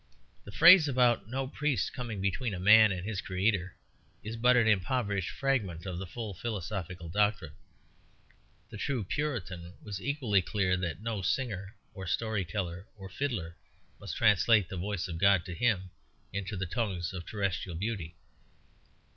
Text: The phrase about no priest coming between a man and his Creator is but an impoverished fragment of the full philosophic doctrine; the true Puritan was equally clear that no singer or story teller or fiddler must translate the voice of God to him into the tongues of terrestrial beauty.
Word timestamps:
The 0.45 0.51
phrase 0.51 0.87
about 0.87 1.29
no 1.29 1.47
priest 1.47 1.93
coming 1.93 2.21
between 2.21 2.55
a 2.55 2.59
man 2.59 2.91
and 2.91 3.05
his 3.05 3.21
Creator 3.21 3.75
is 4.23 4.35
but 4.35 4.57
an 4.57 4.67
impoverished 4.67 5.29
fragment 5.29 5.85
of 5.85 5.99
the 5.99 6.07
full 6.07 6.33
philosophic 6.33 6.97
doctrine; 7.11 7.53
the 8.71 8.79
true 8.79 9.03
Puritan 9.03 9.75
was 9.83 10.01
equally 10.01 10.41
clear 10.41 10.75
that 10.75 11.01
no 11.03 11.21
singer 11.21 11.75
or 11.93 12.07
story 12.07 12.43
teller 12.43 12.87
or 12.97 13.09
fiddler 13.09 13.57
must 13.99 14.17
translate 14.17 14.69
the 14.69 14.75
voice 14.75 15.07
of 15.07 15.19
God 15.19 15.45
to 15.45 15.53
him 15.53 15.91
into 16.33 16.57
the 16.57 16.65
tongues 16.65 17.13
of 17.13 17.23
terrestrial 17.27 17.77
beauty. 17.77 18.15